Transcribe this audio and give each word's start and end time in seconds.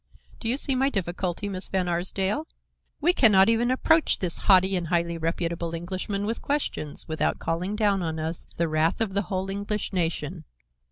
Do 0.39 0.49
you 0.49 0.57
see 0.57 0.73
my 0.73 0.89
difficulty, 0.89 1.47
Miss 1.47 1.67
Van 1.69 1.87
Arsdale? 1.87 2.47
We 3.01 3.13
can 3.13 3.31
not 3.31 3.49
even 3.49 3.69
approach 3.69 4.17
this 4.17 4.39
haughty 4.39 4.75
and 4.75 4.87
highly 4.87 5.15
reputable 5.15 5.75
Englishman 5.75 6.25
with 6.25 6.41
questions 6.41 7.07
without 7.07 7.37
calling 7.37 7.75
down 7.75 8.01
on 8.01 8.17
us 8.17 8.47
the 8.57 8.67
wrath 8.67 8.99
of 8.99 9.13
the 9.13 9.21
whole 9.21 9.47
English 9.51 9.93
nation. 9.93 10.45